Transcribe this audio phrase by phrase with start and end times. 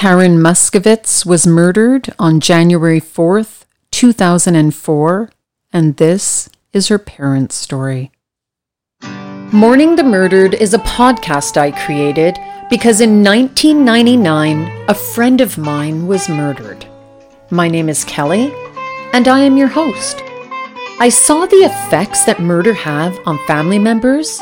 [0.00, 5.30] Karen Muscovitz was murdered on January 4th, 2004,
[5.74, 8.10] and this is her parents' story.
[9.52, 12.38] Mourning the Murdered is a podcast I created
[12.70, 16.86] because in 1999, a friend of mine was murdered.
[17.50, 18.50] My name is Kelly,
[19.12, 20.22] and I am your host.
[20.98, 24.40] I saw the effects that murder have on family members,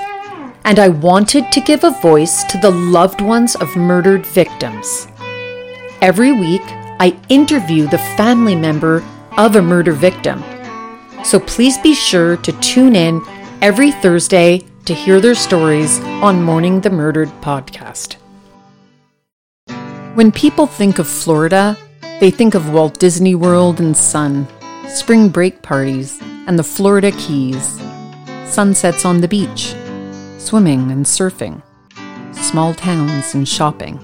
[0.64, 5.07] and I wanted to give a voice to the loved ones of murdered victims.
[6.01, 6.62] Every week,
[7.01, 9.03] I interview the family member
[9.36, 10.45] of a murder victim.
[11.25, 13.21] So please be sure to tune in
[13.61, 18.14] every Thursday to hear their stories on Mourning the Murdered podcast.
[20.14, 21.77] When people think of Florida,
[22.21, 24.46] they think of Walt Disney World and sun,
[24.89, 27.83] spring break parties, and the Florida Keys,
[28.46, 29.75] sunsets on the beach,
[30.39, 31.61] swimming and surfing,
[32.33, 33.98] small towns and shopping.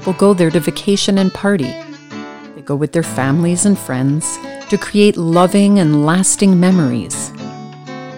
[0.00, 1.74] People go there to vacation and party.
[2.54, 4.38] They go with their families and friends
[4.70, 7.30] to create loving and lasting memories.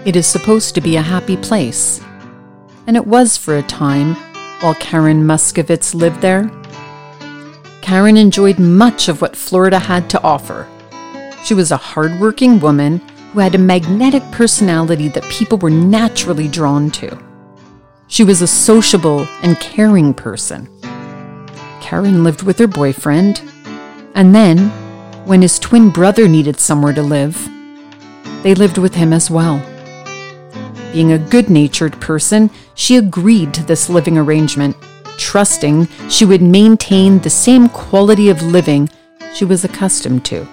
[0.05, 2.00] It is supposed to be a happy place.
[2.86, 4.14] And it was for a time
[4.60, 6.48] while Karen Muscovitz lived there.
[7.80, 10.69] Karen enjoyed much of what Florida had to offer.
[11.44, 12.98] She was a hardworking woman
[13.33, 17.20] who had a magnetic personality that people were naturally drawn to.
[18.06, 20.69] She was a sociable and caring person.
[21.83, 23.42] Karen lived with her boyfriend,
[24.14, 24.70] and then,
[25.27, 27.36] when his twin brother needed somewhere to live,
[28.42, 29.58] they lived with him as well.
[30.92, 34.77] Being a good natured person, she agreed to this living arrangement,
[35.19, 38.88] trusting she would maintain the same quality of living
[39.34, 40.44] she was accustomed to.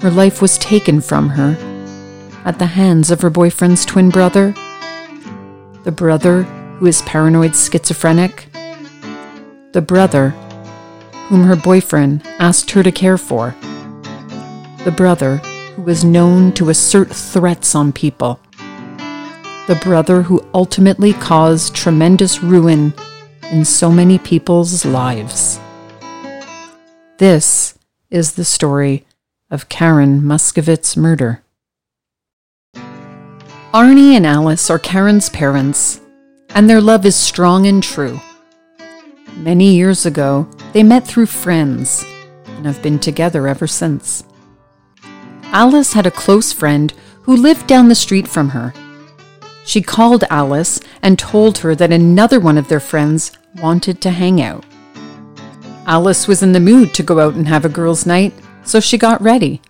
[0.00, 1.56] Her life was taken from her
[2.44, 4.54] at the hands of her boyfriend's twin brother,
[5.84, 6.44] the brother
[6.78, 8.48] who is paranoid schizophrenic,
[9.78, 10.30] the brother
[11.28, 13.54] whom her boyfriend asked her to care for,
[14.82, 15.36] the brother
[15.76, 18.40] who was known to assert threats on people
[19.68, 22.92] the brother who ultimately caused tremendous ruin
[23.52, 25.60] in so many people's lives.
[27.18, 27.78] This
[28.10, 29.06] is the story
[29.48, 31.44] of Karen Muscovitz murder.
[33.72, 36.00] Arnie and Alice are Karen's parents,
[36.48, 38.18] and their love is strong and true.
[39.38, 42.04] Many years ago, they met through friends
[42.46, 44.24] and have been together ever since.
[45.44, 48.74] Alice had a close friend who lived down the street from her
[49.68, 54.40] she called Alice and told her that another one of their friends wanted to hang
[54.40, 54.64] out.
[55.86, 58.32] Alice was in the mood to go out and have a girls' night,
[58.64, 59.60] so she got ready.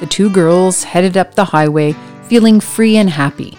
[0.00, 3.56] The two girls headed up the highway feeling free and happy.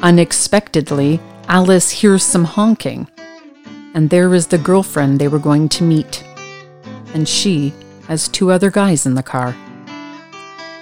[0.00, 3.08] Unexpectedly, Alice hears some honking,
[3.94, 6.24] and there is the girlfriend they were going to meet.
[7.14, 7.72] And she
[8.06, 9.54] has two other guys in the car.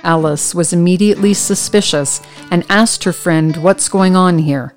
[0.02, 4.74] Alice was immediately suspicious and asked her friend what's going on here.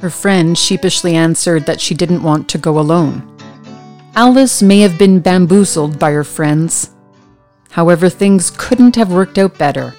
[0.00, 3.36] Her friend sheepishly answered that she didn't want to go alone.
[4.14, 6.90] Alice may have been bamboozled by her friends.
[7.70, 9.94] However, things couldn't have worked out better.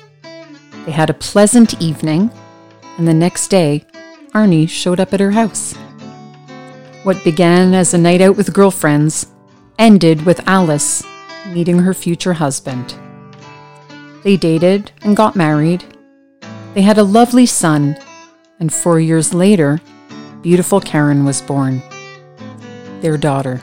[0.85, 2.31] They had a pleasant evening,
[2.97, 3.85] and the next day,
[4.33, 5.75] Arnie showed up at her house.
[7.03, 9.27] What began as a night out with girlfriends
[9.77, 11.01] ended with Alice
[11.47, 12.93] meeting her future husband.
[14.23, 15.83] They dated and got married.
[16.73, 17.97] They had a lovely son,
[18.59, 19.79] and four years later,
[20.41, 21.81] beautiful Karen was born,
[22.99, 23.61] their daughter.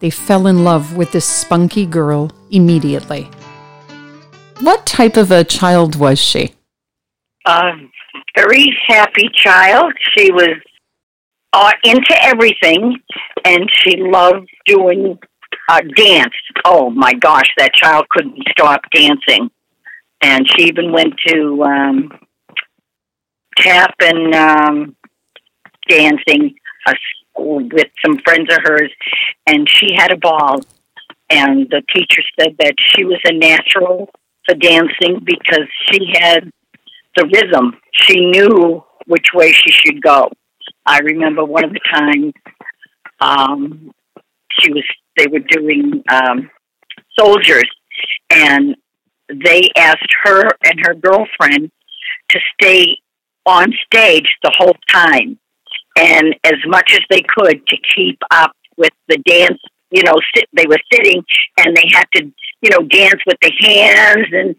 [0.00, 3.30] They fell in love with this spunky girl immediately.
[4.60, 6.54] What type of a child was she?
[7.46, 7.70] A
[8.36, 9.92] very happy child.
[10.16, 10.56] She was
[11.52, 12.96] uh, into everything,
[13.44, 15.18] and she loved doing
[15.68, 16.36] uh, danced.
[16.64, 19.50] Oh my gosh, that child couldn't stop dancing,
[20.22, 22.10] and she even went to um,
[23.56, 24.96] tap and um,
[25.88, 26.54] dancing
[26.86, 26.94] uh,
[27.36, 28.92] with some friends of hers,
[29.46, 30.60] and she had a ball.
[31.32, 34.10] And the teacher said that she was a natural
[34.44, 36.50] for dancing because she had
[37.16, 37.76] the rhythm.
[37.92, 40.30] She knew which way she should go.
[40.90, 42.32] I remember one of the times
[43.20, 43.92] um,
[44.58, 44.82] she was
[45.16, 46.50] they were doing um,
[47.16, 47.70] soldiers,
[48.28, 48.74] and
[49.28, 51.70] they asked her and her girlfriend
[52.30, 52.96] to stay
[53.46, 55.38] on stage the whole time,
[55.96, 59.60] and as much as they could to keep up with the dance.
[59.92, 61.22] You know, sit, they were sitting,
[61.58, 62.24] and they had to,
[62.62, 64.56] you know, dance with the hands, and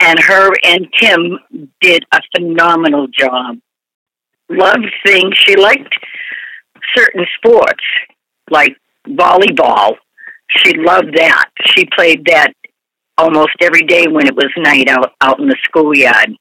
[0.00, 1.38] and her and Tim
[1.80, 3.56] did a phenomenal job.
[4.56, 5.34] Loved things.
[5.36, 5.94] She liked
[6.94, 7.84] certain sports
[8.50, 8.76] like
[9.08, 9.94] volleyball.
[10.58, 11.46] She loved that.
[11.66, 12.52] She played that
[13.16, 16.36] almost every day when it was night out out in the schoolyard.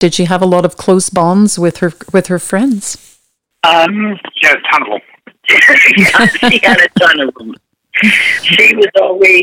[0.00, 3.18] Did she have a lot of close bonds with her with her friends?
[3.64, 5.00] Um, She had a ton of them.
[6.50, 7.54] she had a ton of them.
[8.42, 9.42] She was always,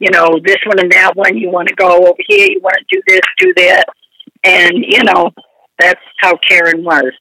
[0.00, 1.36] you know, this one and that one.
[1.36, 2.46] You want to go over here.
[2.48, 3.84] You want to do this, do that,
[4.44, 5.32] and you know,
[5.78, 7.12] that's how Karen was.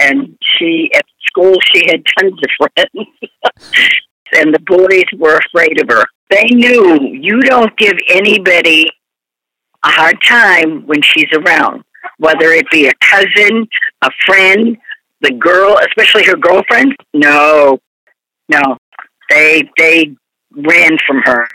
[0.00, 3.08] And she at school, she had tons of friends,
[4.36, 6.04] and the boys were afraid of her.
[6.30, 8.86] They knew you don't give anybody
[9.84, 11.84] a hard time when she's around,
[12.18, 13.68] whether it be a cousin,
[14.02, 14.76] a friend,
[15.20, 16.96] the girl, especially her girlfriend.
[17.12, 17.78] No,
[18.48, 18.76] no,
[19.30, 20.14] they they
[20.56, 21.46] ran from her.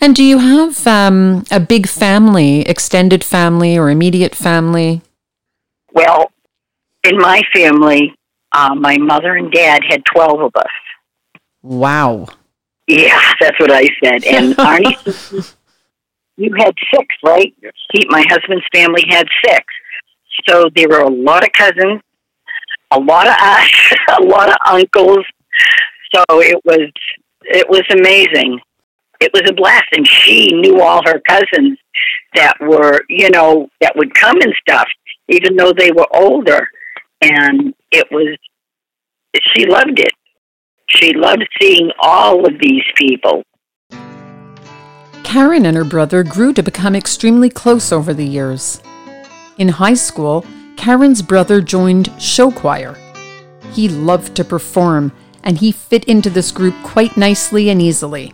[0.00, 5.02] And do you have um, a big family, extended family, or immediate family?
[5.98, 6.30] Well,
[7.02, 8.14] in my family,
[8.52, 11.40] uh, my mother and dad had twelve of us.
[11.62, 12.26] Wow.
[12.86, 14.24] Yeah, that's what I said.
[14.24, 15.54] And Arnie,
[16.36, 17.52] you had six, right?
[17.60, 17.72] Yes.
[17.92, 19.64] He, my husband's family had six.
[20.48, 22.00] So there were a lot of cousins,
[22.92, 25.24] a lot of aunts, a lot of uncles.
[26.14, 26.92] So it was
[27.42, 28.60] it was amazing.
[29.20, 31.76] It was a blast, and she knew all her cousins
[32.34, 34.86] that were, you know, that would come and stuff,
[35.28, 36.66] even though they were older.
[37.20, 38.36] And it was,
[39.54, 40.12] she loved it.
[40.88, 43.42] She loved seeing all of these people.
[45.22, 48.80] Karen and her brother grew to become extremely close over the years.
[49.58, 50.46] In high school,
[50.78, 52.96] Karen's brother joined show choir.
[53.72, 58.32] He loved to perform, and he fit into this group quite nicely and easily.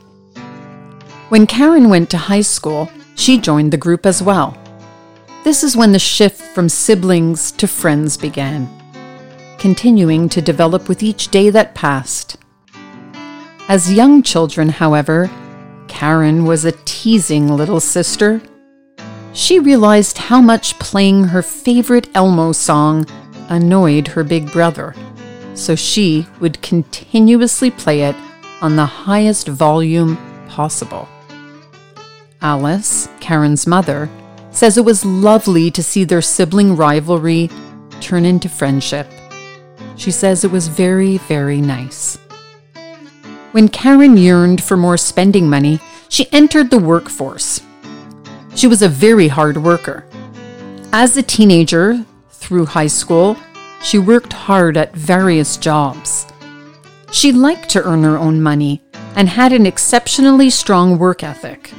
[1.30, 4.56] When Karen went to high school, she joined the group as well.
[5.44, 8.66] This is when the shift from siblings to friends began,
[9.58, 12.38] continuing to develop with each day that passed.
[13.68, 15.30] As young children, however,
[15.86, 18.40] Karen was a teasing little sister.
[19.34, 23.04] She realized how much playing her favorite Elmo song
[23.50, 24.94] annoyed her big brother,
[25.52, 28.16] so she would continuously play it
[28.62, 30.16] on the highest volume
[30.48, 31.06] possible.
[32.40, 34.08] Alice, Karen's mother,
[34.56, 37.50] says it was lovely to see their sibling rivalry
[38.00, 39.06] turn into friendship.
[39.96, 42.16] She says it was very, very nice.
[43.52, 47.60] When Karen yearned for more spending money, she entered the workforce.
[48.54, 50.04] She was a very hard worker.
[50.92, 53.36] As a teenager, through high school,
[53.82, 56.26] she worked hard at various jobs.
[57.10, 58.82] She liked to earn her own money
[59.16, 61.72] and had an exceptionally strong work ethic.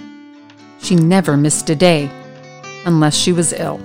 [0.80, 2.10] She never missed a day,
[2.86, 3.82] unless she was ill.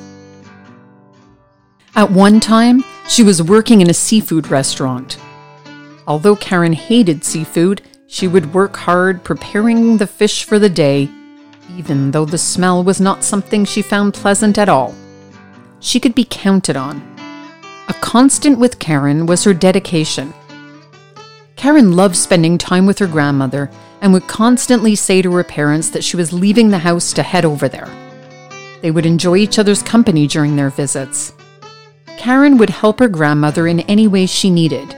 [1.96, 5.18] At one time, she was working in a seafood restaurant.
[6.06, 11.08] Although Karen hated seafood, she would work hard preparing the fish for the day,
[11.76, 14.94] even though the smell was not something she found pleasant at all.
[15.80, 17.02] She could be counted on.
[17.88, 20.32] A constant with Karen was her dedication.
[21.56, 23.70] Karen loved spending time with her grandmother
[24.00, 27.44] and would constantly say to her parents that she was leaving the house to head
[27.44, 27.88] over there.
[28.82, 31.32] They would enjoy each other's company during their visits.
[32.16, 34.96] Karen would help her grandmother in any way she needed.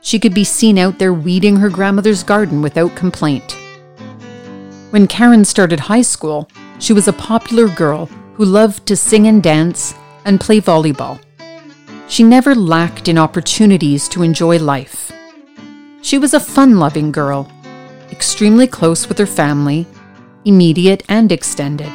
[0.00, 3.56] She could be seen out there weeding her grandmother's garden without complaint.
[4.90, 6.48] When Karen started high school,
[6.78, 11.20] she was a popular girl who loved to sing and dance and play volleyball.
[12.08, 15.10] She never lacked in opportunities to enjoy life.
[16.02, 17.50] She was a fun loving girl,
[18.10, 19.86] extremely close with her family,
[20.44, 21.90] immediate and extended.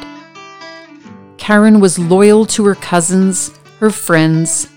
[1.40, 4.68] Karen was loyal to her cousins, her friends,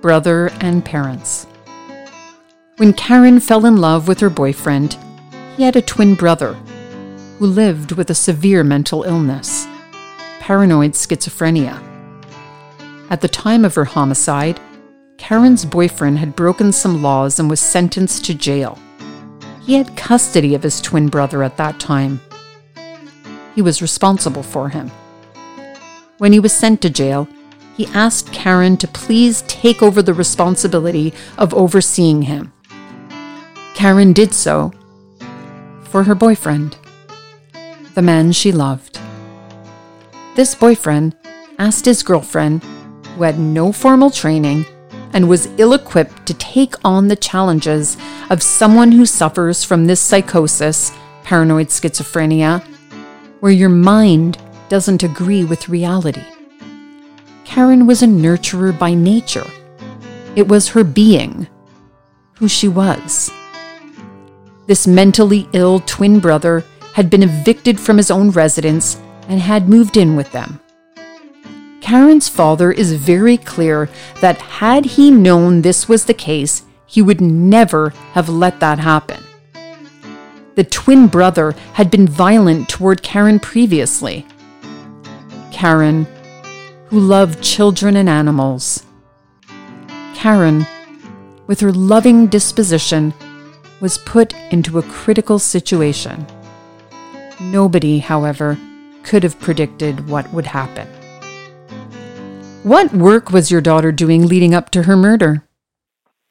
[0.00, 1.44] brother, and parents.
[2.76, 4.96] When Karen fell in love with her boyfriend,
[5.56, 6.54] he had a twin brother
[7.38, 9.66] who lived with a severe mental illness,
[10.38, 11.82] paranoid schizophrenia.
[13.10, 14.60] At the time of her homicide,
[15.18, 18.78] Karen's boyfriend had broken some laws and was sentenced to jail.
[19.62, 22.20] He had custody of his twin brother at that time.
[23.56, 24.92] He was responsible for him.
[26.18, 27.28] When he was sent to jail,
[27.76, 32.52] he asked Karen to please take over the responsibility of overseeing him.
[33.74, 34.72] Karen did so
[35.82, 36.76] for her boyfriend,
[37.94, 38.98] the man she loved.
[40.36, 41.16] This boyfriend
[41.58, 42.62] asked his girlfriend,
[43.16, 44.66] who had no formal training
[45.12, 47.96] and was ill equipped to take on the challenges
[48.30, 50.92] of someone who suffers from this psychosis,
[51.22, 52.60] paranoid schizophrenia,
[53.40, 54.36] where your mind
[54.68, 56.24] doesn't agree with reality.
[57.44, 59.46] Karen was a nurturer by nature.
[60.36, 61.46] It was her being,
[62.34, 63.30] who she was.
[64.66, 69.96] This mentally ill twin brother had been evicted from his own residence and had moved
[69.96, 70.60] in with them.
[71.80, 73.90] Karen's father is very clear
[74.20, 79.22] that had he known this was the case, he would never have let that happen.
[80.54, 84.24] The twin brother had been violent toward Karen previously.
[85.54, 86.04] Karen,
[86.86, 88.84] who loved children and animals.
[90.12, 90.66] Karen,
[91.46, 93.14] with her loving disposition,
[93.80, 96.26] was put into a critical situation.
[97.40, 98.58] Nobody, however,
[99.04, 100.88] could have predicted what would happen.
[102.64, 105.46] What work was your daughter doing leading up to her murder?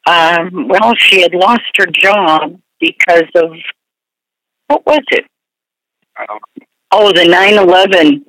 [0.06, 3.51] Um, well, she had lost her job because of
[4.68, 5.25] what was it?
[6.92, 8.25] Oh, the nine eleven,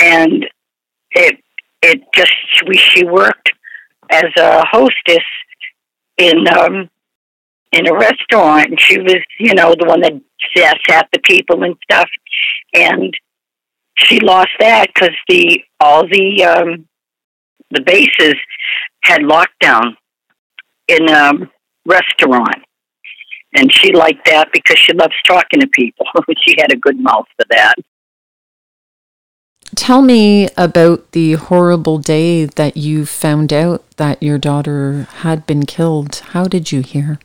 [0.00, 0.46] and
[1.12, 1.36] it
[1.82, 2.34] it just
[2.66, 3.52] we she worked
[4.10, 5.24] as a hostess
[6.18, 6.88] in um
[7.72, 10.12] in a restaurant, and she was you know the one that
[10.56, 12.08] sat, the people and stuff,
[12.74, 13.14] and
[13.96, 16.86] she lost that because the all the um
[17.70, 18.34] the bases
[19.02, 19.96] had lockdown
[20.88, 21.32] in a
[21.86, 22.64] restaurant.
[23.54, 26.06] And she liked that because she loves talking to people.
[26.46, 27.74] she had a good mouth for that.
[29.76, 35.64] Tell me about the horrible day that you found out that your daughter had been
[35.64, 36.16] killed.
[36.30, 37.18] How did you hear?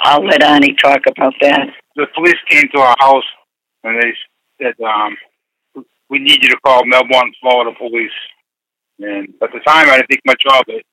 [0.00, 1.68] I'll let Arnie talk about that.
[1.96, 3.24] The police came to our house
[3.84, 4.12] and they
[4.60, 5.16] said, um,
[6.08, 8.18] "We need you to call Melbourne, Florida police."
[9.00, 10.86] And at the time, I didn't think much of it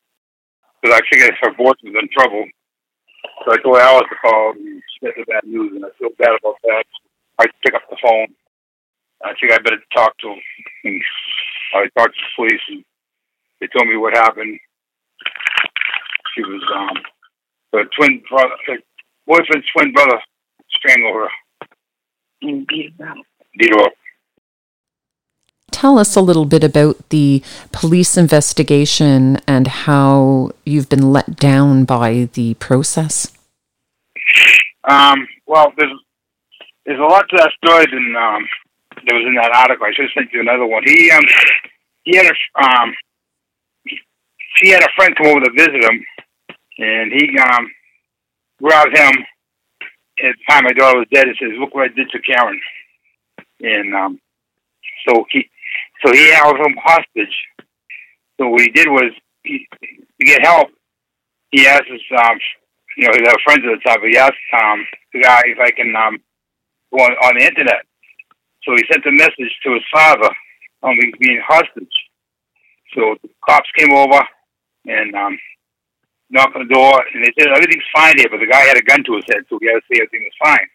[0.82, 2.46] because I figured her voice was in trouble.
[3.46, 6.36] So I told Alice to call and get the bad news, and I feel bad
[6.40, 6.84] about that.
[7.40, 8.34] I pick up the phone.
[9.24, 10.40] I think I better talk to him.
[10.86, 11.02] And
[11.76, 12.84] I talked to the police, and
[13.60, 14.60] they told me what happened.
[16.36, 17.04] She was um,
[17.74, 18.78] her twin brother, her
[19.28, 20.20] boyfriend's twin brother,
[20.70, 21.30] strangled her.
[22.42, 23.18] And beat her up.
[23.58, 23.94] Beat her up.
[25.72, 31.86] Tell us a little bit about the police investigation and how you've been let down
[31.86, 33.32] by the process.
[34.90, 35.92] Um, well, there's
[36.86, 38.48] there's a lot to that story than um,
[39.06, 39.86] there was in that article.
[39.86, 40.84] I should have sent you another one.
[40.86, 41.24] He um
[42.04, 42.94] he had a um
[44.56, 46.06] she had a friend come over to visit him,
[46.80, 47.72] and he um
[48.62, 49.26] grabbed him
[50.24, 52.60] at the time my daughter was dead and says, "Look what I did to Karen."
[53.62, 54.20] And um,
[55.08, 55.50] so he
[56.06, 57.36] so he held him hostage.
[58.40, 59.12] So what he did was
[59.44, 59.68] he,
[60.20, 60.70] to get help.
[61.52, 62.38] He asked his um
[62.98, 65.72] you know, he had friends at the but he asked um the guy if I
[65.72, 66.18] can um
[66.92, 67.86] go on, on the internet.
[68.64, 70.30] So he sent a message to his father
[70.84, 71.98] on me being hostage.
[72.96, 74.22] So the cops came over
[74.86, 75.38] and um,
[76.30, 78.86] knocked on the door, and they said everything's fine here, but the guy had a
[78.86, 80.68] gun to his head, so we had to say everything was fine.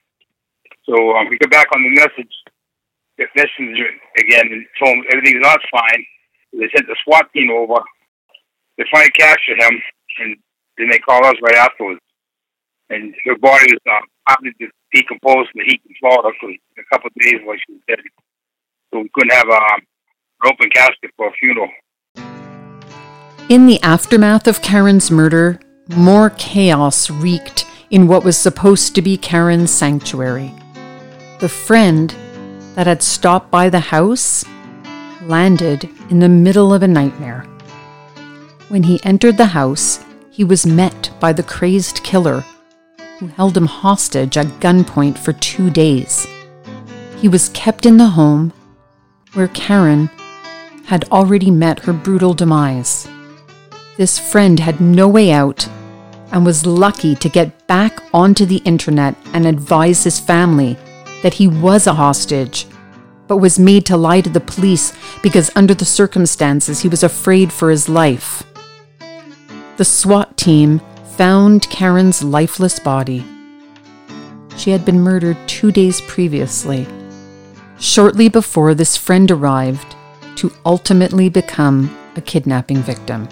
[0.87, 2.35] So um, we got back on the message,
[3.19, 3.89] the messenger
[4.19, 6.05] again, and told him everything's not fine.
[6.53, 7.83] They sent the SWAT team over.
[8.79, 9.81] They finally captured him,
[10.19, 10.37] and
[10.79, 12.01] then they called us right afterwards.
[12.91, 14.53] And her body was um, probably
[14.93, 17.99] decomposed in the heat in Florida because a couple of days while she was dead.
[18.93, 19.81] So we couldn't have um,
[20.43, 21.71] an open casket for a funeral.
[23.49, 25.61] In the aftermath of Karen's murder,
[25.97, 30.53] more chaos wreaked in what was supposed to be Karen's sanctuary.
[31.41, 32.15] The friend
[32.75, 34.45] that had stopped by the house
[35.23, 37.43] landed in the middle of a nightmare.
[38.69, 42.45] When he entered the house, he was met by the crazed killer
[43.19, 46.27] who held him hostage at gunpoint for two days.
[47.19, 48.53] He was kept in the home
[49.35, 50.11] where Karen
[50.87, 53.09] had already met her brutal demise.
[53.97, 55.69] This friend had no way out
[56.33, 60.77] and was lucky to get back onto the internet and advise his family
[61.23, 62.67] that he was a hostage,
[63.29, 64.93] but was made to lie to the police
[65.23, 68.43] because, under the circumstances, he was afraid for his life.
[69.77, 70.81] The SWAT team
[71.17, 73.25] found Karen's lifeless body.
[74.57, 76.89] She had been murdered two days previously,
[77.79, 79.95] shortly before this friend arrived
[80.37, 83.29] to ultimately become a kidnapping victim.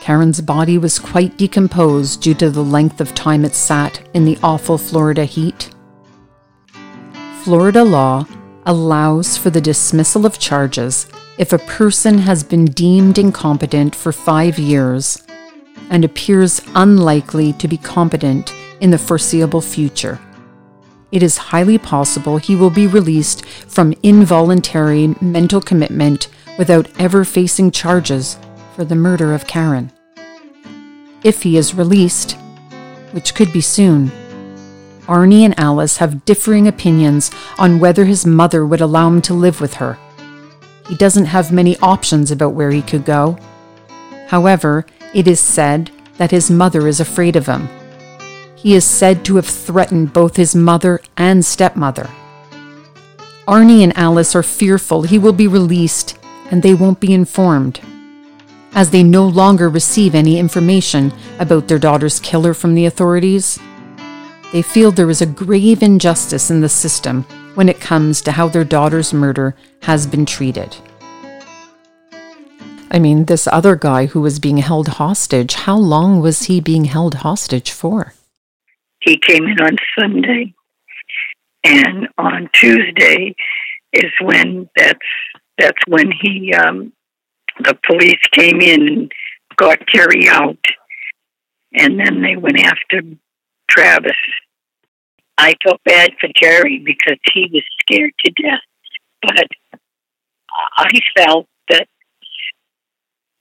[0.00, 4.38] Karen's body was quite decomposed due to the length of time it sat in the
[4.42, 5.70] awful Florida heat.
[7.42, 8.26] Florida law
[8.66, 11.06] allows for the dismissal of charges
[11.38, 15.22] if a person has been deemed incompetent for five years
[15.90, 20.18] and appears unlikely to be competent in the foreseeable future.
[21.12, 27.72] It is highly possible he will be released from involuntary mental commitment without ever facing
[27.72, 28.38] charges
[28.74, 29.90] for the murder of Karen.
[31.24, 32.36] If he is released,
[33.10, 34.12] which could be soon,
[35.06, 39.60] Arnie and Alice have differing opinions on whether his mother would allow him to live
[39.60, 39.98] with her.
[40.88, 43.36] He doesn't have many options about where he could go.
[44.28, 47.68] However, it is said that his mother is afraid of him.
[48.54, 52.08] He is said to have threatened both his mother and stepmother.
[53.48, 56.18] Arnie and Alice are fearful he will be released
[56.50, 57.80] and they won't be informed,
[58.74, 63.58] as they no longer receive any information about their daughter's killer from the authorities.
[64.52, 67.22] They feel there is a grave injustice in the system
[67.54, 70.76] when it comes to how their daughter's murder has been treated.
[72.90, 76.86] I mean, this other guy who was being held hostage, how long was he being
[76.86, 78.14] held hostage for?
[79.00, 80.52] He came in on Sunday,
[81.62, 83.34] and on Tuesday
[83.92, 84.98] is when that's
[85.56, 86.92] that's when he um,
[87.60, 89.12] the police came in and
[89.56, 90.58] got Terry out,
[91.72, 93.02] and then they went after
[93.70, 94.12] Travis.
[95.38, 98.60] I felt bad for Jerry because he was scared to death,
[99.22, 99.46] but
[100.76, 101.46] I felt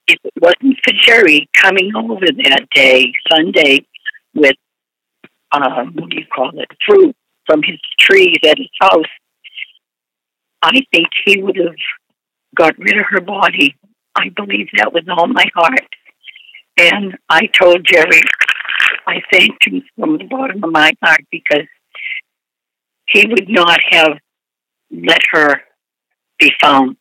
[0.10, 3.86] if it wasn't for Jerry coming over that day, Sunday,
[4.34, 4.56] with
[5.52, 9.06] um, what do you call it, fruit from his trees at his house,
[10.62, 11.76] I think he would have
[12.56, 13.76] got rid of her body.
[14.16, 15.88] I believe that with all my heart.
[16.78, 18.22] And I told Jerry,
[19.08, 21.68] I thanked him from the bottom of my heart because
[23.08, 24.18] he would not have
[24.92, 25.62] let her
[26.40, 26.98] be found.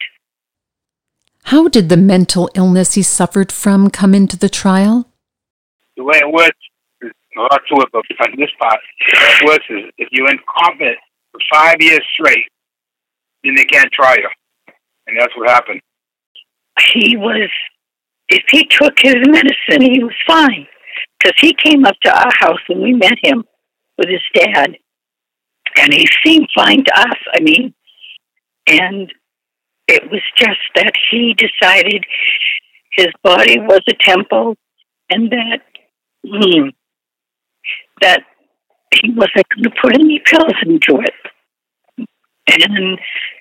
[1.49, 5.09] How did the mental illness he suffered from come into the trial?
[5.97, 6.59] The way it works,
[7.01, 10.99] is not to it, but on this part, it works is if you're incompetent
[11.33, 12.45] for five years straight,
[13.43, 14.29] then they can't try you.
[15.07, 15.81] And that's what happened.
[16.93, 17.49] He was,
[18.29, 20.67] if he took his medicine, he was fine.
[21.19, 23.43] Because he came up to our house and we met him
[23.97, 24.77] with his dad.
[25.79, 27.17] And he seemed fine to us.
[27.33, 27.73] I mean,
[28.67, 29.11] and
[29.89, 32.05] it was just that he decided
[32.93, 34.57] his body was a temple
[35.11, 35.63] and that
[36.25, 36.73] mm,
[38.03, 38.23] that
[38.95, 41.15] he wasn't going to put any pills into it.
[42.51, 42.99] And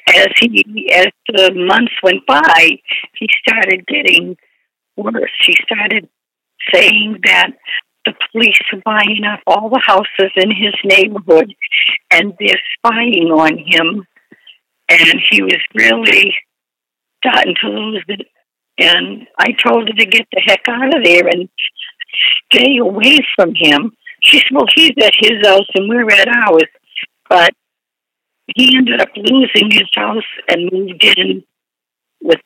[0.09, 2.79] as he as the months went by,
[3.13, 4.37] he started getting
[4.95, 5.31] worse.
[5.45, 6.09] He started
[6.73, 7.51] saying that
[8.05, 11.53] the police are buying up all the houses in his neighborhood
[12.11, 14.05] and they're spying on him
[14.89, 16.33] and he was really
[17.23, 18.27] starting to lose it.
[18.79, 21.49] And I told her to get the heck out of there and
[22.51, 23.91] stay away from him.
[24.21, 26.69] She said, "Well, he's at his house and we're at ours,"
[27.29, 27.53] but
[28.55, 31.43] he ended up losing his house and moved in
[32.21, 32.39] with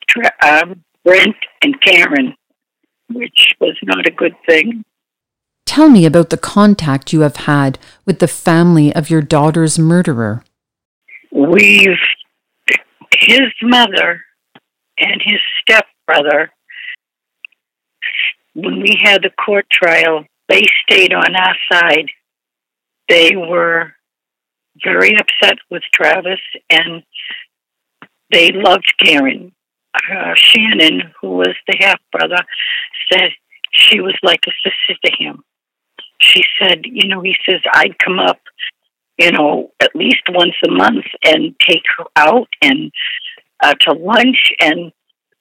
[0.43, 2.36] um, Brent and Karen,
[3.10, 4.84] which was not a good thing.
[5.65, 10.43] Tell me about the contact you have had with the family of your daughter's murderer.
[11.32, 11.97] We've
[13.21, 14.21] his mother
[14.97, 16.51] and his stepbrother,
[18.53, 22.10] when we had the court trial, they stayed on our side.
[23.07, 23.93] They were
[24.84, 27.03] very upset with Travis and
[28.31, 29.53] they loved Karen.
[29.93, 32.38] Uh, Shannon, who was the half brother,
[33.12, 33.31] said
[33.71, 35.43] she was like a sister to him.
[36.21, 38.39] She said, you know, he says, I'd come up
[39.21, 42.91] you know, at least once a month and take her out and
[43.63, 44.51] uh, to lunch.
[44.60, 44.91] And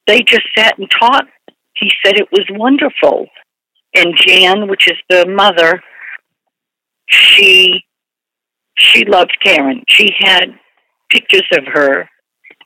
[0.06, 1.30] they just sat and talked.
[1.74, 3.26] He said it was wonderful.
[3.96, 5.82] And Jan, which is the mother,
[7.08, 7.84] she
[8.76, 9.82] she loved Karen.
[9.88, 10.58] She had
[11.10, 12.08] pictures of her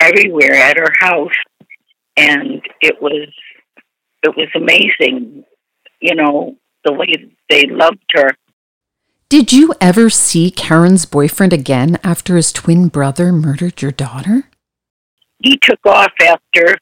[0.00, 1.33] everywhere at her house,
[2.16, 3.29] and it was
[4.24, 5.44] it was amazing.
[6.00, 7.07] You know the way
[7.48, 8.31] they loved her
[9.29, 14.49] did you ever see Karen's boyfriend again after his twin brother murdered your daughter?
[15.43, 16.79] He took off after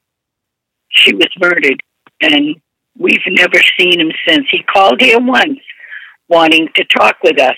[0.89, 1.81] she was murdered,
[2.21, 2.55] and
[2.97, 4.45] we've never seen him since.
[4.51, 5.59] He called here once,
[6.27, 7.57] wanting to talk with us,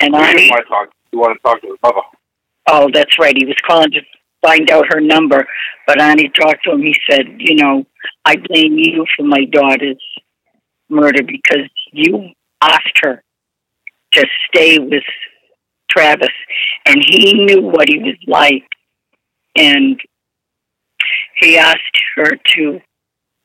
[0.00, 0.38] and I.
[0.38, 0.88] He want to talk.
[1.10, 2.00] He wanted to talk to his mother.
[2.68, 3.36] Oh, that's right.
[3.36, 4.00] He was calling to
[4.40, 5.46] find out her number,
[5.86, 6.82] but Arnie talked to him.
[6.82, 7.86] He said, "You know,
[8.24, 10.02] I blame you for my daughter's
[10.88, 12.30] murder because you
[12.60, 13.22] asked her
[14.12, 15.04] to stay with
[15.90, 16.28] Travis,
[16.86, 18.64] and he knew what he was like,
[19.56, 20.00] and
[21.36, 22.80] he asked her to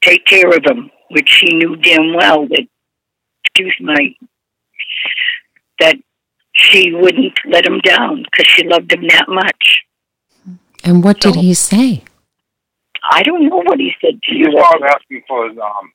[0.01, 2.67] take care of him, which she knew damn well that,
[3.43, 4.15] excuse my,
[5.79, 5.95] that
[6.53, 9.79] she wouldn't let him down because she loved him that much.
[10.83, 12.03] And what so, did he say?
[13.09, 14.49] I don't know what he said to he you.
[14.49, 15.91] He was asking for his um.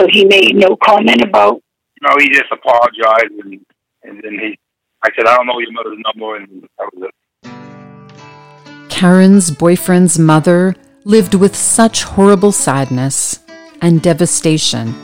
[0.00, 1.62] So he made no comment about.
[2.02, 3.60] No, he just apologized and
[4.02, 4.58] and then he
[5.02, 8.90] I said, I don't know your mother's number, and that was it.
[8.90, 13.38] Karen's boyfriend's mother lived with such horrible sadness
[13.80, 14.94] and devastation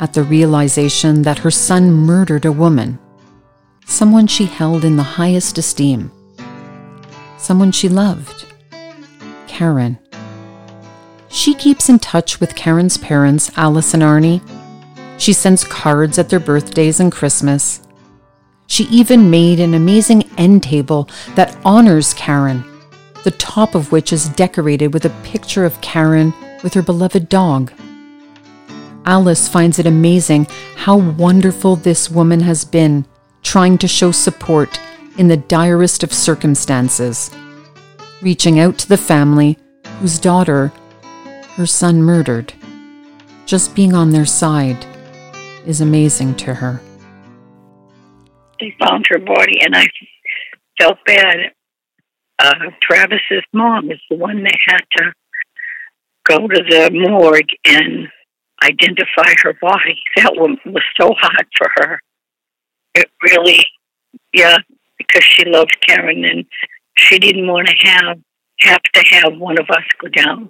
[0.00, 2.98] at the realization that her son murdered a woman,
[3.86, 6.12] someone she held in the highest esteem,
[7.38, 8.44] someone she loved,
[9.46, 9.98] Karen.
[11.28, 14.42] She keeps in touch with Karen's parents, Alice and Arnie.
[15.18, 17.85] She sends cards at their birthdays and Christmas.
[18.66, 22.64] She even made an amazing end table that honors Karen,
[23.24, 27.72] the top of which is decorated with a picture of Karen with her beloved dog.
[29.04, 33.06] Alice finds it amazing how wonderful this woman has been,
[33.42, 34.80] trying to show support
[35.16, 37.30] in the direst of circumstances,
[38.20, 39.56] reaching out to the family
[40.00, 40.72] whose daughter
[41.54, 42.52] her son murdered.
[43.46, 44.84] Just being on their side
[45.64, 46.80] is amazing to her.
[48.60, 49.86] They found her body, and I
[50.80, 51.52] felt bad.
[52.38, 55.12] Uh, Travis's mom is the one that had to
[56.24, 58.08] go to the morgue and
[58.62, 59.98] identify her body.
[60.16, 62.00] That one was so hard for her.
[62.94, 63.64] It really,
[64.32, 64.58] yeah,
[64.98, 66.44] because she loved Karen and
[66.96, 68.18] she didn't want to have
[68.60, 70.48] have to have one of us go down.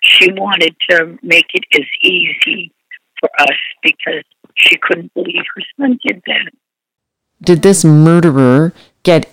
[0.00, 2.72] She wanted to make it as easy
[3.20, 4.22] for us because
[4.54, 6.52] she couldn't believe her son did that.
[7.40, 8.72] Did this murderer
[9.02, 9.32] get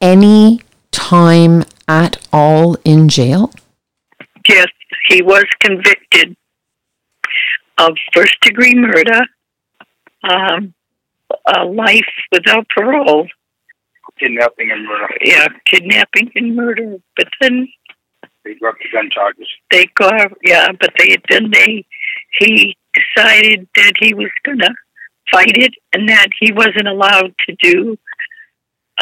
[0.00, 3.52] any time at all in jail?
[4.48, 4.66] Yes,
[5.08, 6.36] he was convicted
[7.78, 9.20] of first degree murder,
[10.22, 10.74] um,
[11.46, 13.26] a life without parole.
[14.18, 15.08] Kidnapping and murder.
[15.22, 16.96] Yeah, kidnapping and murder.
[17.16, 17.68] But then
[18.44, 19.48] They dropped the gun charges.
[19.70, 21.84] they got yeah, but they then they
[22.38, 24.70] he decided that he was gonna
[25.32, 27.98] fight it and that he wasn't allowed to do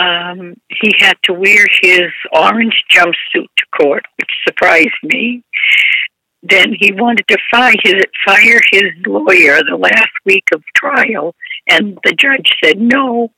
[0.00, 5.44] um he had to wear his orange jumpsuit to court, which surprised me.
[6.42, 11.34] Then he wanted to fire his fire his lawyer the last week of trial
[11.68, 13.30] and the judge said no.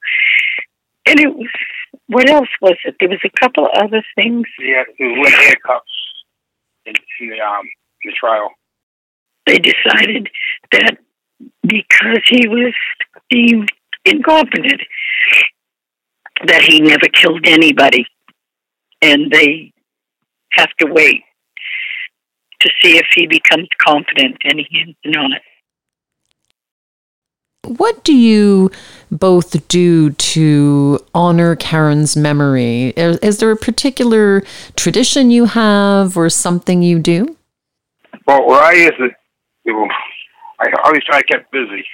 [1.07, 1.49] And it was
[2.09, 2.97] what else was it?
[3.01, 4.47] There was a couple other things.
[4.59, 5.85] He had to handcuffs
[6.87, 7.67] in, in the um
[8.03, 8.51] in the trial.
[9.47, 10.29] they decided
[10.73, 10.99] that
[11.63, 12.75] because he was
[13.31, 13.71] deemed
[14.05, 14.81] incompetent,
[16.47, 18.07] that he never killed anybody,
[19.03, 19.73] and they
[20.53, 21.23] have to wait
[22.61, 25.41] to see if he becomes competent, and he is not.
[27.65, 28.71] What do you
[29.11, 32.93] both do to honor Karen's memory?
[32.97, 34.43] Is, is there a particular
[34.77, 37.37] tradition you have or something you do?
[38.27, 39.09] Well, where I used to,
[39.65, 39.89] you know,
[40.59, 41.85] I always try to keep busy,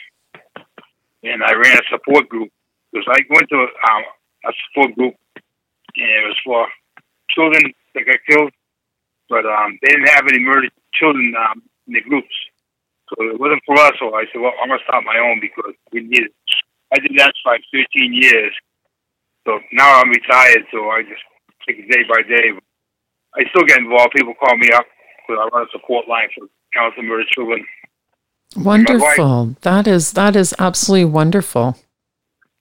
[1.25, 2.51] and I ran a support group
[2.92, 4.03] because I went to um,
[4.46, 6.66] a support group, and it was for
[7.31, 8.53] children that got killed,
[9.29, 12.35] but um, they didn't have any murdered children um, in the groups,
[13.11, 13.94] so it wasn't for us.
[13.98, 16.35] So I said, well, I'm gonna start my own because we need it.
[16.94, 18.55] I did that for like 13 years,
[19.44, 21.22] so now I'm retired, so I just
[21.66, 22.55] take it day by day.
[23.35, 24.14] I still get involved.
[24.14, 24.87] People call me up
[25.27, 27.64] because I run a support line for counseling murdered children.
[28.56, 29.56] Wonderful.
[29.62, 31.76] That is that is absolutely wonderful.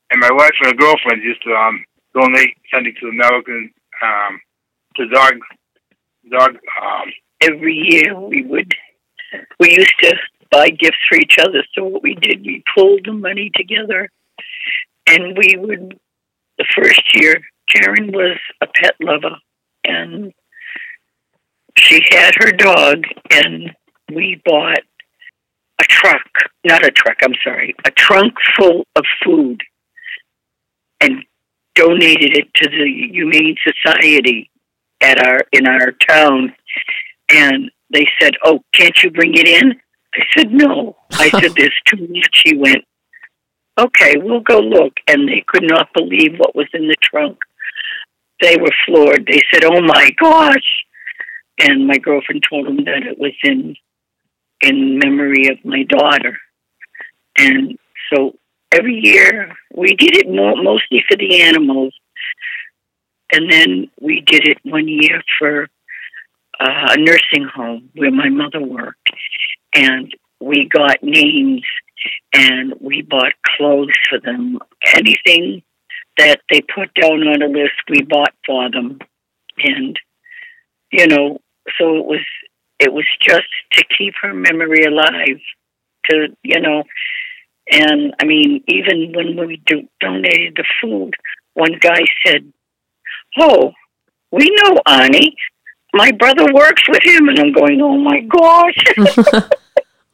[0.09, 3.71] And my wife and her girlfriend used to um, donate something to American
[4.03, 4.41] um,
[4.97, 5.33] to dog
[6.29, 8.75] dog um, Every year we would,
[9.59, 10.15] we used to
[10.51, 11.63] buy gifts for each other.
[11.73, 14.09] So what we did, we pulled the money together,
[15.07, 15.99] and we would.
[16.57, 19.35] The first year, Karen was a pet lover,
[19.83, 20.31] and
[21.79, 23.71] she had her dog, and
[24.13, 24.81] we bought
[25.81, 26.27] a truck,
[26.63, 29.61] not a truck, I'm sorry, a trunk full of food
[30.99, 31.23] and
[31.75, 34.49] donated it to the Humane Society
[35.01, 36.53] at our in our town
[37.29, 39.73] and they said, Oh, can't you bring it in?
[40.13, 40.97] I said, No.
[41.13, 42.41] I said, There's too much.
[42.43, 42.85] He went,
[43.79, 47.39] Okay, we'll go look and they could not believe what was in the trunk.
[48.41, 49.25] They were floored.
[49.25, 50.85] They said, Oh my gosh
[51.61, 53.75] and my girlfriend told them that it was in
[54.61, 56.37] in memory of my daughter.
[57.37, 57.77] And
[58.13, 58.35] so
[58.71, 61.93] every year we did it more, mostly for the animals,
[63.33, 65.63] and then we did it one year for
[66.59, 69.09] uh, a nursing home where my mother worked,
[69.73, 71.63] and we got names
[72.33, 74.59] and we bought clothes for them.
[74.95, 75.63] Anything
[76.17, 78.99] that they put down on a list, we bought for them,
[79.57, 79.97] and
[80.91, 81.39] you know,
[81.77, 82.25] so it was
[82.81, 85.39] it was just to keep her memory alive
[86.09, 86.83] to you know
[87.71, 91.13] And I mean, even when we do, donated the food,
[91.53, 92.51] one guy said,
[93.39, 93.71] "Oh,
[94.31, 95.33] we know Arnie.
[95.93, 98.79] My brother works with him." And I'm going, "Oh my gosh."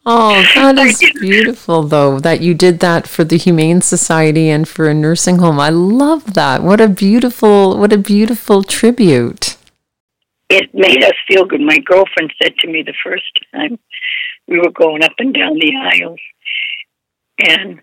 [0.10, 4.88] Oh, that is beautiful, though, that you did that for the Humane Society and for
[4.88, 5.60] a nursing home.
[5.60, 6.64] I love that.
[6.64, 9.57] What a beautiful, what a beautiful tribute.
[10.50, 11.62] It made us feel good.
[11.62, 13.78] My girlfriend said to me the first time
[14.48, 16.20] we were going up and down the aisles,
[17.40, 17.82] and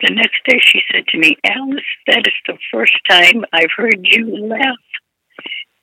[0.00, 4.00] the next day she said to me, Alice, that is the first time I've heard
[4.02, 4.76] you laugh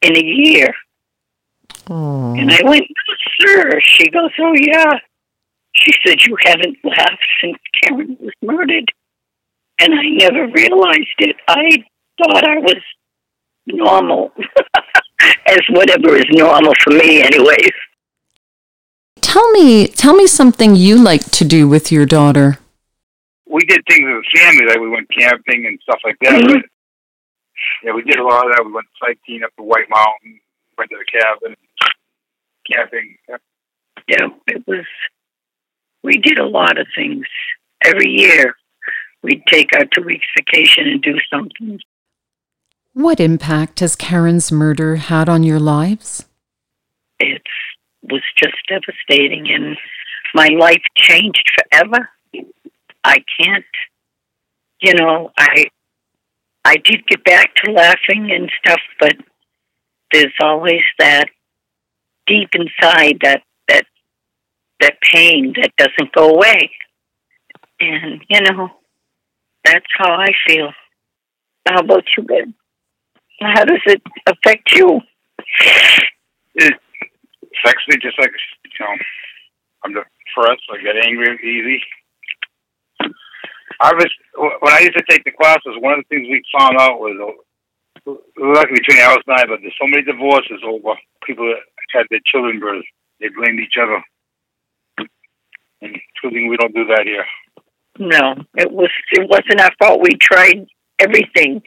[0.02, 0.74] in a year.
[1.90, 2.36] Oh.
[2.36, 3.80] And I went, no, sir.
[3.82, 5.00] She goes, oh, yeah.
[5.74, 8.92] She said, You haven't laughed since Karen was murdered.
[9.80, 11.36] And I never realized it.
[11.48, 11.84] I
[12.18, 12.78] thought I was
[13.66, 14.32] normal,
[15.46, 17.72] as whatever is normal for me, anyways.
[19.22, 22.60] Tell me, tell me something you like to do with your daughter.
[23.50, 26.42] We did things as a family, like we went camping and stuff like that.
[26.42, 26.54] Mhm.
[26.54, 26.66] But,
[27.84, 28.66] yeah, we did a lot of that.
[28.66, 30.40] We went sightseeing up to White Mountain,
[30.78, 31.56] went to the cabin,
[32.72, 33.18] camping.
[33.30, 33.38] Yeah.
[34.08, 34.86] Yeah, it was.
[36.04, 37.26] We did a lot of things
[37.84, 38.56] every year.
[39.22, 41.80] We'd take our two weeks vacation and do something.
[42.94, 46.26] What impact has Karen's murder had on your lives?
[47.20, 47.42] It
[48.04, 49.78] was just devastating, and
[50.34, 52.10] my life changed forever.
[53.04, 53.66] I can't,
[54.82, 55.68] you know, I
[56.66, 59.14] I did get back to laughing and stuff, but
[60.12, 61.30] there's always that
[62.28, 63.86] deep inside that that
[64.82, 66.72] that pain that doesn't go away.
[67.80, 68.70] And you know,
[69.64, 70.72] that's how I feel.
[71.66, 72.54] How about you, Ben?
[73.42, 75.02] How does it affect you?
[76.56, 76.74] It
[77.58, 78.32] affects me just like,
[78.64, 78.94] you know,
[79.84, 80.62] I'm depressed.
[80.72, 81.82] I get angry easy.
[83.80, 86.78] I was, when I used to take the classes, one of the things we found
[86.80, 90.94] out was, uh, luckily between Alice and I, but there's so many divorces over
[91.26, 92.86] people that had their children murdered.
[93.20, 94.04] They blamed each other.
[95.82, 97.26] And truly, we don't do that here.
[97.98, 100.02] No, it was it wasn't our fault.
[100.02, 100.66] We tried
[101.00, 101.62] everything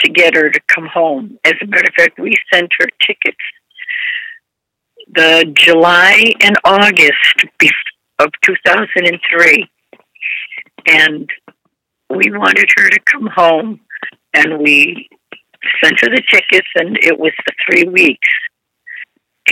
[0.00, 1.38] to get her to come home.
[1.44, 3.36] As a matter of fact, we sent her tickets
[5.14, 7.44] the July and August
[8.18, 9.70] of 2003,
[10.86, 11.30] and
[12.10, 13.80] we wanted her to come home,
[14.34, 15.08] and we
[15.82, 18.28] sent her the tickets, and it was for three weeks,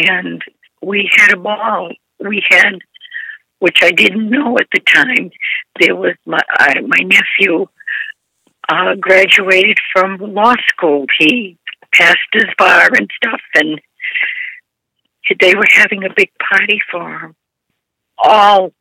[0.09, 0.43] and
[0.83, 1.91] we had a ball.
[2.21, 2.79] We had
[3.59, 5.31] which I didn't know at the time.
[5.81, 7.67] There was my I, my nephew
[8.69, 11.07] uh, graduated from law school.
[11.19, 11.59] He
[11.93, 13.81] passed his bar and stuff, and
[15.41, 17.35] they were having a big party for him.
[18.19, 18.73] All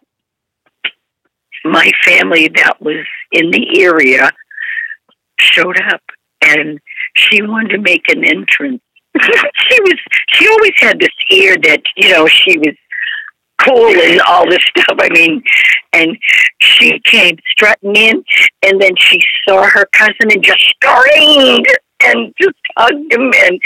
[1.64, 4.32] my family that was in the area
[5.40, 6.02] showed up,
[6.42, 6.80] and
[7.16, 8.82] she wanted to make an entrance.
[9.22, 9.96] she was
[10.32, 12.76] she always had this ear that you know she was
[13.64, 14.98] cool and all this stuff.
[15.00, 15.44] I mean,
[15.94, 16.18] and
[16.60, 18.24] she came strutting in,
[18.64, 21.68] and then she saw her cousin and just screamed
[22.04, 23.32] and just hugged him.
[23.46, 23.60] And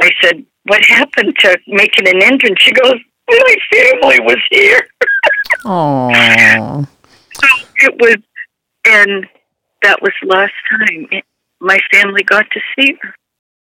[0.00, 2.94] I said, "What happened to making an entrance?" She goes,
[3.28, 4.88] "My family was here."
[5.68, 6.86] Oh,
[7.34, 8.16] So it was,
[8.86, 9.26] and
[9.82, 11.24] that was last time it,
[11.60, 13.14] my family got to see her.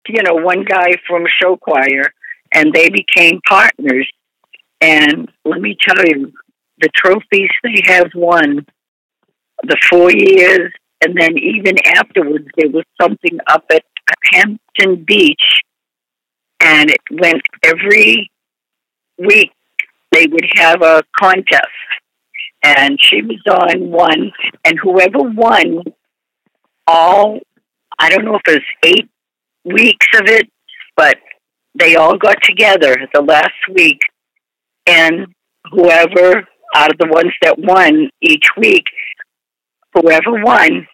[0.08, 2.13] You know, one guy from show choir,
[2.53, 4.12] and they became partners.
[4.81, 6.33] And let me tell you,
[6.79, 8.65] the trophies they have won,
[9.63, 13.83] the four years, and then even afterwards, there was something up at
[14.33, 15.61] Hampton Beach,
[16.61, 18.31] and it went every
[19.17, 19.51] week.
[20.11, 21.67] They would have a contest,
[22.63, 24.31] and she was on one,
[24.63, 25.83] and whoever won
[26.88, 27.39] all,
[27.97, 29.09] I don't know if it was eight
[29.63, 30.49] weeks of it,
[30.95, 31.17] but
[31.77, 33.99] they all got together the last week
[34.86, 35.28] and
[35.71, 38.86] whoever out of the ones that won each week,
[39.93, 40.88] whoever won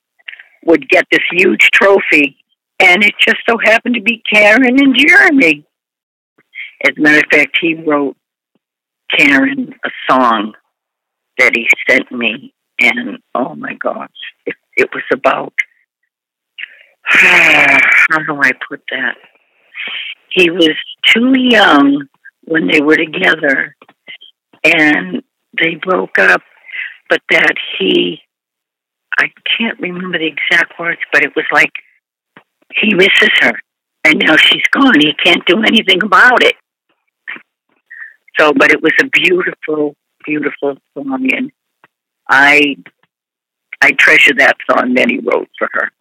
[0.65, 2.37] would get this huge trophy.
[2.79, 5.65] And it just so happened to be Karen and Jeremy.
[6.85, 8.15] As a matter of fact, he wrote
[9.15, 10.53] Karen a song
[11.37, 12.53] that he sent me.
[12.79, 14.09] And oh my gosh,
[14.45, 15.53] it, it was about,
[17.03, 19.15] how do I put that?
[20.29, 20.75] He was
[21.13, 22.07] too young
[22.51, 23.75] when they were together
[24.63, 25.23] and
[25.57, 26.41] they broke up,
[27.09, 28.19] but that he,
[29.17, 31.71] I can't remember the exact words, but it was like
[32.75, 33.53] he misses her
[34.03, 34.99] and now she's gone.
[34.99, 36.55] He can't do anything about it.
[38.37, 41.51] So, but it was a beautiful, beautiful song, and
[42.29, 42.77] I
[43.81, 45.91] I treasure that song that he wrote for her.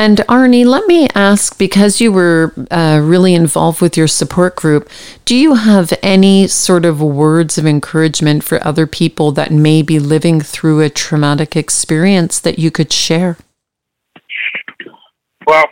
[0.00, 4.88] And Arnie, let me ask because you were uh, really involved with your support group,
[5.26, 9.98] do you have any sort of words of encouragement for other people that may be
[9.98, 13.36] living through a traumatic experience that you could share?
[15.46, 15.66] Well,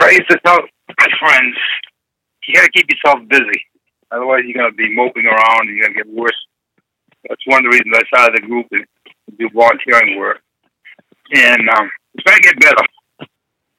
[0.00, 0.58] to tell
[0.98, 1.54] my friends,
[2.48, 3.62] you got to keep yourself busy.
[4.10, 6.46] Otherwise, you're going to be moping around and you're going to get worse.
[7.28, 8.82] That's one of the reasons I started the group is
[9.30, 10.40] to do volunteering work.
[11.32, 12.82] And um, it's going to get better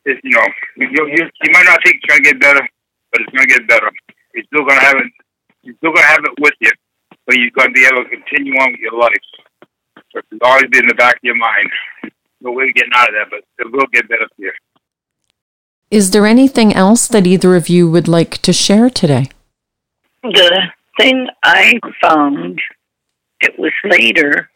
[0.06, 2.68] it, you know, you, you, you might not think it's going to get better,
[3.12, 3.92] but it's going to get better.
[4.34, 5.12] You're still going to have it.
[5.63, 6.72] You're still going to have it with you,
[7.26, 9.13] but you're going to be able to continue on with your life.
[10.12, 11.70] So it's always be in the back of your mind.
[12.42, 14.52] No way of getting out of that, but it will get better for you.
[15.89, 19.30] Is there anything else that either of you would like to share today?
[20.24, 20.63] The
[21.00, 22.60] thing I found,
[23.42, 24.50] it was later,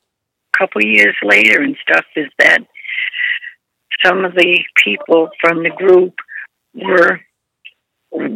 [0.53, 2.59] a couple years later and stuff, is that
[4.03, 6.13] some of the people from the group
[6.73, 7.19] were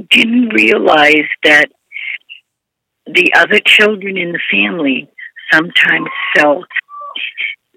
[0.10, 1.68] didn't realize that
[3.06, 5.10] the other children in the family
[5.52, 6.68] sometimes felt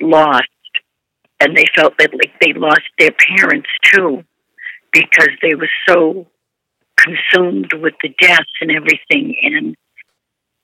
[0.01, 0.49] lost.
[1.41, 4.25] And they felt that like they lost their parents too
[4.93, 6.27] because they were so
[6.97, 9.37] consumed with the deaths and everything.
[9.43, 9.77] And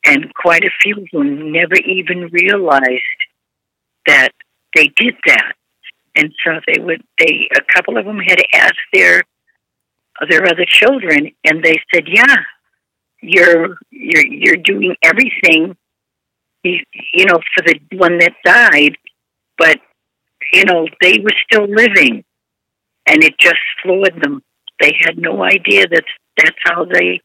[0.04, 3.02] and quite a few of them never even realized
[4.06, 4.30] that
[4.74, 5.52] they did that
[6.16, 9.22] and so they would they a couple of them had asked their
[10.28, 12.36] their other children and they said yeah
[13.22, 15.76] you're you're you're doing everything
[16.62, 16.78] you,
[17.12, 18.96] you know for the one that died
[19.60, 19.78] but
[20.52, 22.24] you know they were still living.
[23.06, 24.42] And it just floored them.
[24.80, 26.04] They had no idea that
[26.36, 27.20] that's how they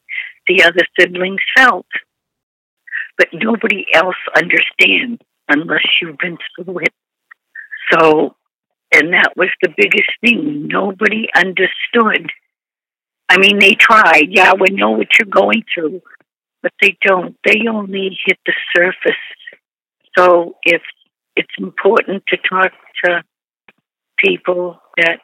[0.47, 1.87] the other siblings felt.
[3.17, 6.93] But nobody else understands unless you've been through it.
[7.91, 8.35] So
[8.95, 10.67] and that was the biggest thing.
[10.67, 12.31] Nobody understood.
[13.29, 14.27] I mean, they tried.
[14.29, 16.01] Yeah, we know what you're going through,
[16.61, 17.35] but they don't.
[17.45, 19.21] They only hit the surface.
[20.17, 20.81] So if
[21.35, 22.71] it's important to talk
[23.03, 23.23] to
[24.17, 25.19] people that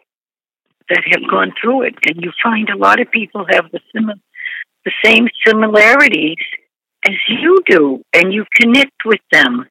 [0.89, 4.21] that have gone through it, and you find a lot of people have the sim-
[4.83, 6.43] the same similarities
[7.07, 9.65] as you do, and you connect with them.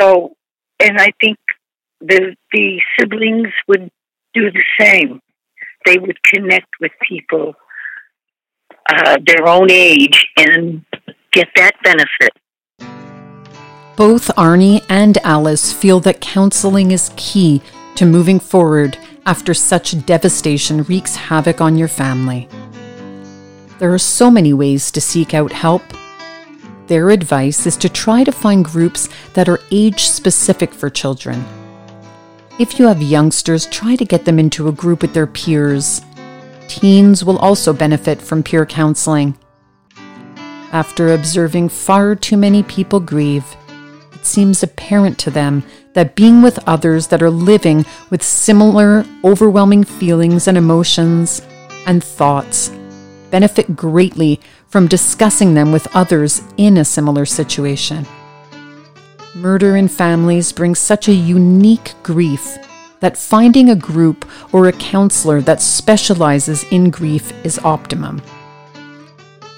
[0.00, 0.36] So,
[0.80, 1.38] and I think
[2.06, 3.90] the the siblings would
[4.34, 5.20] do the same.
[5.84, 7.54] They would connect with people
[8.88, 10.84] uh, their own age and
[11.32, 12.32] get that benefit.
[13.96, 17.62] Both Arnie and Alice feel that counseling is key
[17.96, 22.48] to moving forward after such devastation wreaks havoc on your family.
[23.78, 25.82] There are so many ways to seek out help.
[26.86, 31.44] Their advice is to try to find groups that are age specific for children
[32.58, 36.02] if you have youngsters, try to get them into a group with their peers.
[36.68, 39.36] Teens will also benefit from peer counseling.
[40.72, 43.56] After observing far too many people grieve,
[44.12, 49.84] it seems apparent to them that being with others that are living with similar overwhelming
[49.84, 51.42] feelings and emotions
[51.86, 52.70] and thoughts
[53.30, 54.38] benefit greatly
[54.68, 58.06] from discussing them with others in a similar situation.
[59.34, 62.58] Murder in families brings such a unique grief
[63.00, 68.20] that finding a group or a counselor that specializes in grief is optimum.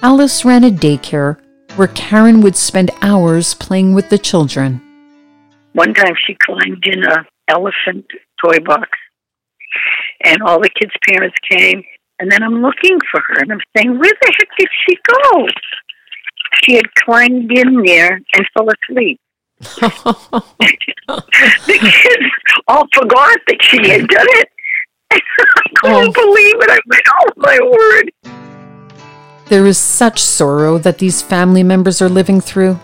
[0.01, 1.41] Alice ran a daycare
[1.75, 4.81] where Karen would spend hours playing with the children.
[5.73, 8.07] One time she climbed in a elephant
[8.41, 8.89] toy box
[10.23, 11.83] and all the kids' parents came
[12.21, 15.47] and then I'm looking for her and I'm saying, Where the heck did she go?
[16.63, 19.19] She had climbed in there and fell asleep.
[19.61, 20.43] The
[21.67, 22.31] kids
[22.69, 24.49] all forgot that she had done it.
[25.11, 25.21] I
[25.77, 26.12] couldn't oh.
[26.12, 26.71] believe it.
[26.71, 28.11] I went, oh my word.
[29.49, 32.79] There is such sorrow that these family members are living through.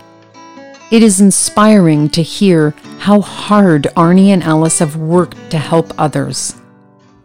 [0.91, 6.55] It is inspiring to hear how hard Arnie and Alice have worked to help others,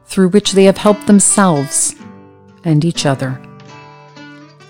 [0.06, 1.94] through which they have helped themselves
[2.64, 3.40] and each other.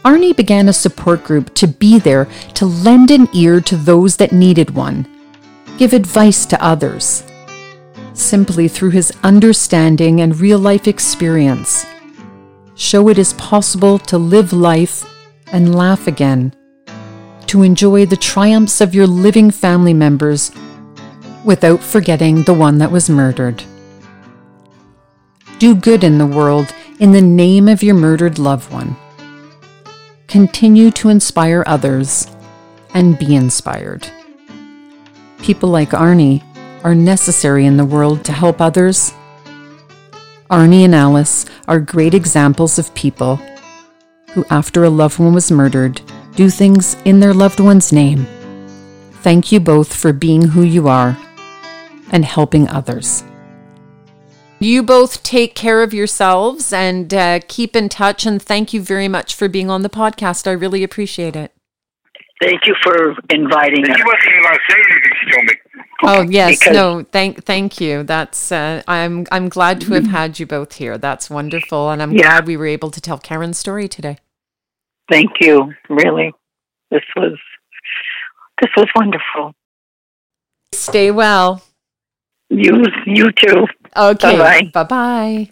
[0.06, 4.30] Arnie began a support group to be there to lend an ear to those that
[4.30, 5.04] needed one,
[5.78, 7.24] give advice to others.
[8.12, 11.84] Simply through his understanding and real life experience,
[12.76, 15.04] show it is possible to live life
[15.50, 16.54] and laugh again,
[17.48, 20.52] to enjoy the triumphs of your living family members
[21.44, 23.64] without forgetting the one that was murdered.
[25.58, 28.96] Do good in the world in the name of your murdered loved one
[30.26, 32.26] continue to inspire others,
[32.94, 34.08] and be inspired.
[35.42, 36.42] People like Arnie
[36.82, 39.12] are necessary in the world to help others.
[40.50, 43.40] Arnie and Alice are great examples of people
[44.32, 46.00] who, after a loved one was murdered,
[46.34, 48.26] do things in their loved one's name.
[49.22, 51.18] Thank you both for being who you are
[52.12, 53.24] and helping others.
[54.58, 58.24] You both take care of yourselves and uh, keep in touch.
[58.24, 60.46] And thank you very much for being on the podcast.
[60.46, 61.52] I really appreciate it.
[62.42, 63.98] Thank you for inviting He us.
[64.04, 65.82] wasn't even going to say anything to me.
[66.02, 68.02] Oh yes, Because- no, thank thank you.
[68.02, 70.98] That's uh, I'm I'm glad to have had you both here.
[70.98, 72.22] That's wonderful, and I'm Yeah.
[72.22, 74.18] glad we were able to tell Karen's story today.
[75.10, 75.72] Thank you.
[75.88, 76.32] Really,
[76.90, 77.38] this was
[78.60, 79.54] this was wonderful.
[80.74, 81.62] Stay well.
[82.50, 83.66] You you too.
[83.96, 84.36] Okay.
[84.36, 84.70] Bye-bye.
[84.72, 85.50] Bye bye.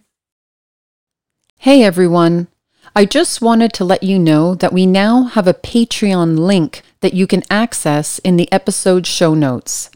[1.59, 2.49] Hey everyone.
[2.95, 7.15] I just wanted to let you know that we now have a Patreon link that
[7.15, 9.91] you can access in the episode show notes.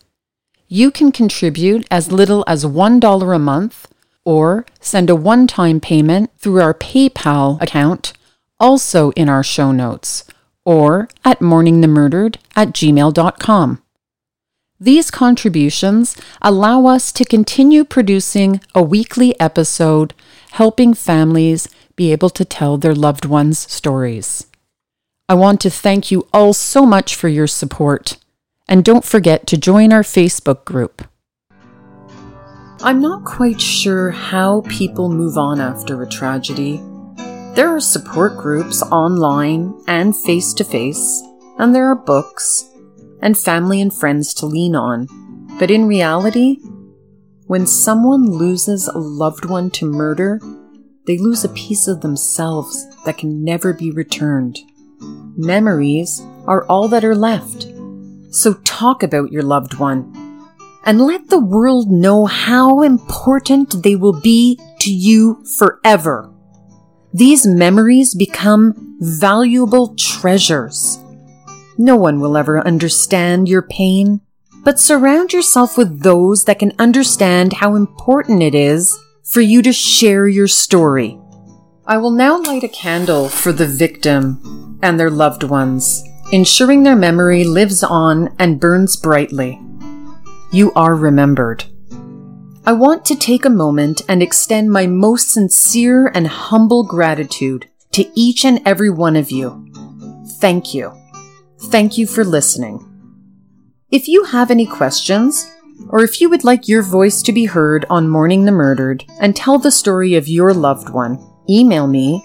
[0.66, 3.86] You can contribute as little as $1 a month
[4.24, 8.12] or send a one time payment through our PayPal account,
[8.58, 10.24] also in our show notes,
[10.64, 13.82] or at mourningthemurdered at gmail.com.
[14.80, 20.14] These contributions allow us to continue producing a weekly episode
[20.52, 24.46] helping families be able to tell their loved ones' stories.
[25.28, 28.18] I want to thank you all so much for your support,
[28.68, 31.02] and don't forget to join our Facebook group.
[32.80, 36.76] I'm not quite sure how people move on after a tragedy.
[37.56, 41.20] There are support groups online and face to face,
[41.58, 42.70] and there are books
[43.20, 45.06] and family and friends to lean on.
[45.58, 46.58] But in reality,
[47.46, 50.40] when someone loses a loved one to murder,
[51.06, 54.58] they lose a piece of themselves that can never be returned.
[55.36, 57.66] Memories are all that are left.
[58.30, 60.14] So talk about your loved one
[60.84, 66.32] and let the world know how important they will be to you forever.
[67.12, 70.98] These memories become valuable treasures.
[71.80, 74.20] No one will ever understand your pain,
[74.64, 79.72] but surround yourself with those that can understand how important it is for you to
[79.72, 81.20] share your story.
[81.86, 86.02] I will now light a candle for the victim and their loved ones,
[86.32, 89.60] ensuring their memory lives on and burns brightly.
[90.52, 91.64] You are remembered.
[92.66, 98.10] I want to take a moment and extend my most sincere and humble gratitude to
[98.18, 99.64] each and every one of you.
[100.40, 100.97] Thank you.
[101.64, 102.84] Thank you for listening.
[103.90, 105.50] If you have any questions,
[105.88, 109.34] or if you would like your voice to be heard on Mourning the Murdered and
[109.34, 112.24] tell the story of your loved one, email me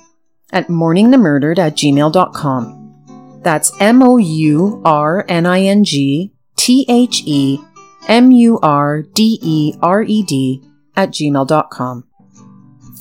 [0.51, 3.39] at mourningthemurdered at gmail.com.
[3.41, 7.59] That's M O U R N I N G T H E
[8.07, 10.63] M U R D E R E D
[10.95, 12.05] at gmail.com.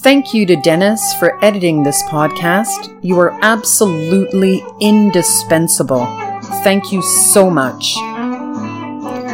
[0.03, 2.99] Thank you to Dennis for editing this podcast.
[3.03, 6.07] You are absolutely indispensable.
[6.65, 7.95] Thank you so much.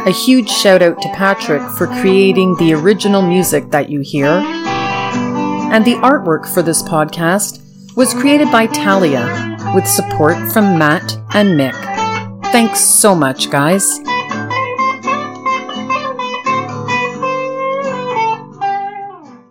[0.05, 4.27] A huge shout out to Patrick for creating the original music that you hear.
[4.27, 7.63] And the artwork for this podcast
[7.95, 11.73] was created by Talia with support from Matt and Mick.
[12.51, 13.99] Thanks so much, guys.